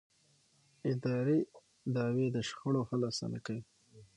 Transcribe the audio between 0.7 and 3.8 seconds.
اداري دعوې د شخړو حل اسانه کوي.